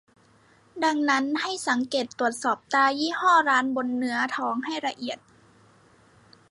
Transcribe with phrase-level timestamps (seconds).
[0.83, 5.19] ดังนั้นให้สังเกตตรวจสอบตรายี่ห้อร้านบนเนื้อทองให้ละเอียด